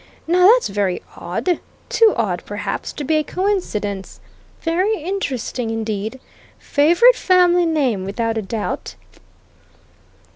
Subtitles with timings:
[0.25, 4.19] Now, that's very odd too odd, perhaps, to be a coincidence.
[4.61, 6.19] Very interesting, indeed!
[6.57, 8.95] Favourite family name without a doubt."